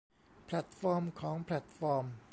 [0.45, 2.05] แพลตฟอร์มของแพลตฟอร์ม